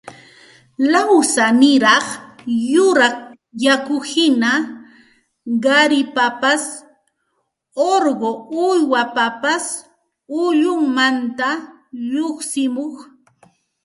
lawsaniraq 0.91 2.05
yuraq 2.73 3.15
yakuhina 3.65 4.51
qaripapas 5.65 6.63
urqu 7.91 8.29
uywapapas 8.65 9.65
ullunmanta 10.41 11.49
lluqsimuq 12.11 12.95